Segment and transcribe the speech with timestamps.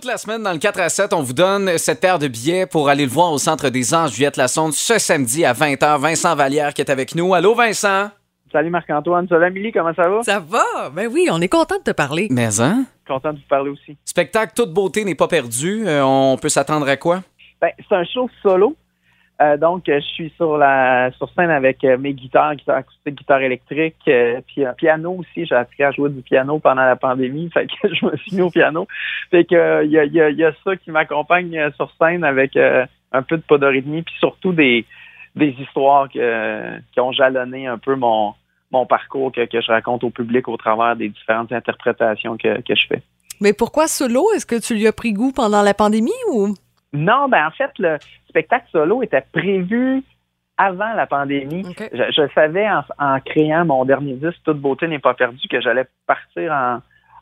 [0.00, 2.64] Toute la semaine, dans le 4 à 7, on vous donne cette paire de billets
[2.64, 5.98] pour aller le voir au Centre des Anges Juliette Lassonde ce samedi à 20h.
[5.98, 7.34] Vincent Vallière qui est avec nous.
[7.34, 8.08] Allô, Vincent?
[8.50, 9.28] Salut Marc-Antoine.
[9.28, 10.22] Salut Amélie, comment ça va?
[10.22, 10.88] Ça va?
[10.88, 12.28] Ben oui, on est content de te parler.
[12.30, 12.86] Mais hein?
[13.06, 13.98] Content de vous parler aussi.
[14.06, 15.86] Spectacle Toute beauté n'est pas perdu.
[15.86, 17.22] Euh, on peut s'attendre à quoi?
[17.60, 18.74] Ben, c'est un show solo.
[19.40, 23.14] Euh, donc, euh, je suis sur la sur scène avec euh, mes guitares, guitare acoustique,
[23.14, 25.46] guitare électrique, euh, puis un piano aussi.
[25.46, 28.42] J'ai appris à jouer du piano pendant la pandémie, fait que je me suis mis
[28.42, 28.86] au piano.
[29.30, 34.02] Fait que il y, a, ça qui m'accompagne sur scène avec un peu de podorythmie,
[34.02, 34.84] puis surtout des
[35.36, 38.34] des histoires qui ont jalonné un peu mon
[38.72, 42.74] mon parcours que, que je raconte au public au travers des différentes interprétations que, que
[42.74, 43.02] je fais.
[43.40, 44.30] Mais pourquoi solo?
[44.34, 46.54] Est-ce que tu lui as pris goût pendant la pandémie ou?
[46.92, 50.02] Non, ben en fait, le spectacle solo était prévu
[50.58, 51.64] avant la pandémie.
[51.78, 55.60] Je, je savais en, en créant mon dernier disque, Toute beauté n'est pas perdue, que
[55.60, 56.80] j'allais partir en,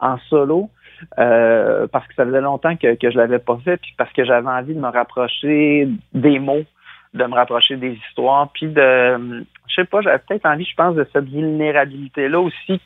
[0.00, 0.70] en solo
[1.18, 4.24] euh, parce que ça faisait longtemps que, que je l'avais pas fait, puis parce que
[4.24, 6.64] j'avais envie de me rapprocher des mots,
[7.14, 10.94] de me rapprocher des histoires, puis de, je sais pas, j'avais peut-être envie, je pense,
[10.94, 12.80] de cette vulnérabilité-là aussi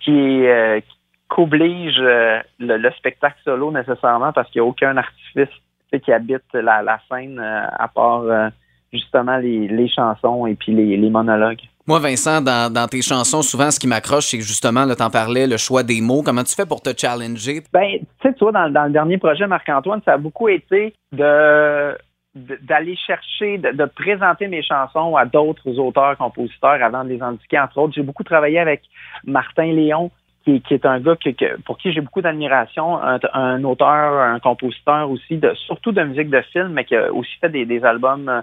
[0.00, 0.80] qui est euh,
[1.28, 5.48] qu'oblige euh, le, le spectacle solo nécessairement parce qu'il n'y a aucun artifice
[5.90, 8.48] qui habite la, la scène euh, à part euh,
[8.92, 11.60] justement les, les chansons et puis les, les monologues.
[11.88, 15.46] Moi, Vincent, dans, dans tes chansons, souvent, ce qui m'accroche, c'est justement, là, t'en parlais,
[15.46, 16.22] le choix des mots.
[16.24, 17.62] Comment tu fais pour te challenger?
[17.72, 20.94] Ben, tu sais, tu vois, dans, dans le dernier projet, Marc-Antoine, ça a beaucoup été
[21.12, 21.96] de
[22.34, 27.22] de- d'aller chercher, de, de présenter mes chansons à d'autres auteurs, compositeurs avant de les
[27.22, 27.94] indiquer, entre autres.
[27.94, 28.82] J'ai beaucoup travaillé avec
[29.24, 30.10] Martin Léon,
[30.46, 34.20] qui, qui est un gars que, que- pour qui j'ai beaucoup d'admiration, un, un auteur,
[34.20, 37.66] un compositeur aussi, de, surtout de musique de film, mais qui a aussi fait des,
[37.66, 38.42] des albums euh,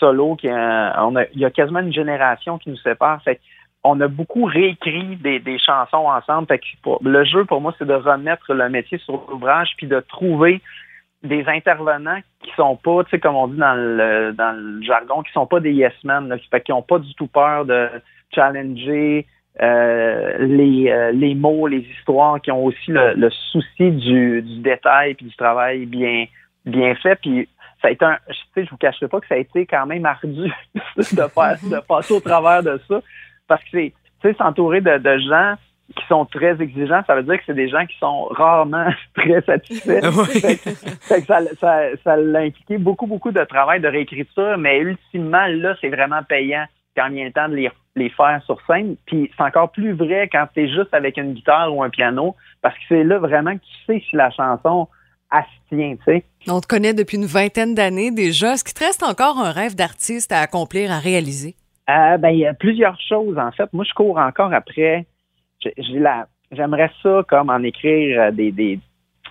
[0.00, 0.34] solo.
[0.36, 3.22] Qui, euh, on a, il y a quasiment une génération qui nous sépare.
[3.22, 3.38] Fait
[3.84, 6.46] on a beaucoup réécrit des, des chansons ensemble.
[6.48, 6.64] Fait que
[7.04, 10.60] le jeu, pour moi, c'est de remettre le métier sur l'ouvrage puis de trouver
[11.24, 15.22] des intervenants qui sont pas, tu sais, comme on dit dans le dans le jargon,
[15.22, 17.64] qui sont pas des yes men, là, qui, fait qu'ils ont pas du tout peur
[17.64, 17.88] de
[18.34, 19.26] challenger
[19.60, 24.58] euh, les, euh, les mots, les histoires, qui ont aussi le, le souci du, du
[24.60, 26.24] détail puis du travail bien
[26.64, 27.16] bien fait.
[27.16, 27.48] Puis
[27.80, 29.86] ça a été un, tu sais, je vous cacherai pas que ça a été quand
[29.86, 30.50] même ardu
[30.96, 33.00] de faire, de passer au travers de ça,
[33.48, 33.92] parce que c'est,
[34.22, 35.54] tu sais, s'entourer de, de gens
[35.96, 39.42] qui sont très exigeants, ça veut dire que c'est des gens qui sont rarement très
[39.42, 40.00] satisfaits.
[40.16, 40.40] Oui.
[40.40, 44.56] Fait que- fait que ça, ça, ça l'a impliqué beaucoup, beaucoup de travail de réécriture,
[44.56, 46.64] mais ultimement, là, c'est vraiment payant
[46.96, 48.96] quand vient le temps de les, les faire sur scène.
[49.06, 52.36] Puis c'est encore plus vrai quand tu es juste avec une guitare ou un piano,
[52.60, 54.88] parce que c'est là vraiment que tu sais si la chanson
[55.68, 56.24] tient, tu sais.
[56.48, 58.52] On te connaît depuis une vingtaine d'années déjà.
[58.52, 61.54] Est-ce qu'il te reste encore un rêve d'artiste à accomplir, à réaliser?
[61.88, 63.72] Euh, ben, il y a plusieurs choses, en fait.
[63.72, 65.06] Moi, je cours encore après.
[65.60, 68.78] J'ai la, j'aimerais ça comme en écrire euh, des, des,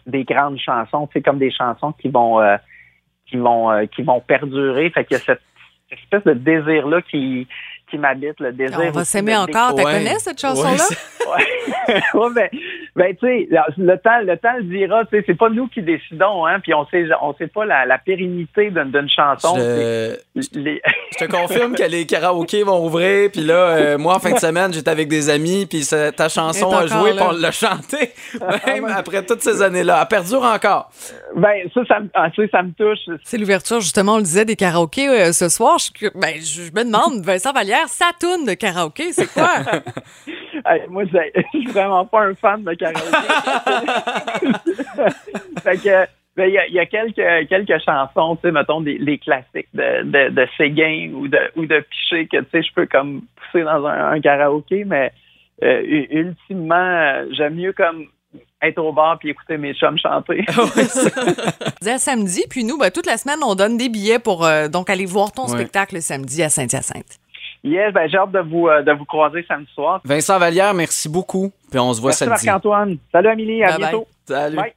[0.05, 2.57] des grandes chansons, tu sais, comme des chansons qui vont, euh,
[3.27, 4.89] qui vont, euh, qui vont perdurer.
[4.89, 5.41] Fait qu'il y a cette
[5.91, 7.47] espèce de désir-là qui,
[7.91, 8.79] qui m'habite, le désir.
[8.81, 9.75] On va s'aimer encore.
[9.75, 9.91] Tu Ouais.
[9.93, 10.77] connais cette chanson-là?
[10.77, 10.97] C'est-
[11.27, 12.49] Ouais, ouais ben,
[12.95, 13.47] ben tu sais,
[13.77, 15.05] le temps, le temps le dira.
[15.05, 16.59] Tu sais, c'est pas nous qui décidons, hein.
[16.61, 19.55] Puis on sait, on sait pas la, la pérennité d'une d'une chanson.
[19.57, 20.81] Je, C'est- les-
[21.17, 24.39] je te confirme que les karaokés vont ouvrir, puis là, euh, moi, en fin de
[24.39, 25.85] semaine, j'étais avec des amis, puis
[26.15, 28.11] ta chanson a joué, puis on l'a chantée,
[28.67, 29.99] même après toutes ces années-là.
[30.01, 30.89] Elle perdure encore.
[31.35, 32.99] ben ça, ça, me- ah, tu sais, ça me touche.
[33.23, 35.77] C'est l'ouverture, justement, on le disait, des karaokés euh, ce soir.
[35.79, 39.49] Je, ben, je, je me demande, Vincent Vallière, sa toune de karaoké, c'est quoi?
[40.65, 43.27] Hey, moi, je suis vraiment pas un fan de karaoké.
[45.63, 46.05] fait que,
[46.35, 49.17] ben, il y a, il y a quelques, quelques chansons, tu sais, mettons, des, les
[49.17, 52.85] classiques de, de, de Séguin ou de, ou de Piché que, tu sais, je peux
[52.85, 55.11] comme pousser dans un, un karaoké, mais
[55.63, 58.05] euh, ultimement, j'aime mieux comme
[58.61, 60.45] être au bar puis écouter mes chums chanter.
[60.57, 61.09] Ouais, ça-
[61.81, 64.89] Dès samedi, puis nous, ben, toute la semaine, on donne des billets pour euh, donc
[64.89, 65.49] aller voir ton Ouais.
[65.57, 67.17] spectacle le samedi à Saint-Hyacinthe.
[67.63, 70.01] Yes, ben, j'ai hâte de vous, euh, de vous croiser samedi soir.
[70.03, 72.45] Vincent Vallière, merci beaucoup, puis on se voit Merci samedi.
[72.45, 72.97] Marc-Antoine.
[73.11, 73.89] Salut Amélie, à Bye bye.
[73.89, 74.07] bientôt.
[74.27, 74.55] Salut.
[74.57, 74.73] Bye.